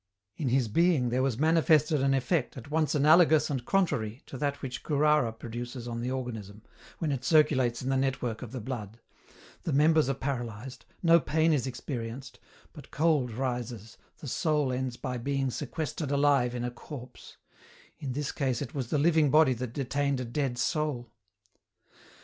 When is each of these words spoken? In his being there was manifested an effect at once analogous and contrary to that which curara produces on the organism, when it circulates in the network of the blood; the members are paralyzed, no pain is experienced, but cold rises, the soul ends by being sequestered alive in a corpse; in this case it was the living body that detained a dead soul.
In 0.35 0.49
his 0.49 0.67
being 0.67 1.09
there 1.09 1.21
was 1.21 1.37
manifested 1.37 2.01
an 2.01 2.15
effect 2.15 2.57
at 2.57 2.71
once 2.71 2.95
analogous 2.95 3.51
and 3.51 3.63
contrary 3.63 4.23
to 4.25 4.35
that 4.35 4.59
which 4.63 4.81
curara 4.81 5.31
produces 5.31 5.87
on 5.87 6.01
the 6.01 6.09
organism, 6.09 6.63
when 6.97 7.11
it 7.11 7.23
circulates 7.23 7.83
in 7.83 7.89
the 7.89 7.97
network 7.97 8.41
of 8.41 8.51
the 8.51 8.59
blood; 8.59 8.99
the 9.61 9.71
members 9.71 10.09
are 10.09 10.15
paralyzed, 10.15 10.85
no 11.03 11.19
pain 11.19 11.53
is 11.53 11.67
experienced, 11.67 12.39
but 12.73 12.89
cold 12.89 13.29
rises, 13.31 13.95
the 14.17 14.27
soul 14.27 14.73
ends 14.73 14.97
by 14.97 15.19
being 15.19 15.51
sequestered 15.51 16.09
alive 16.09 16.55
in 16.55 16.63
a 16.63 16.71
corpse; 16.71 17.37
in 17.99 18.13
this 18.13 18.31
case 18.31 18.59
it 18.59 18.73
was 18.73 18.89
the 18.89 18.97
living 18.97 19.29
body 19.29 19.53
that 19.53 19.71
detained 19.73 20.19
a 20.19 20.25
dead 20.25 20.57
soul. 20.57 21.11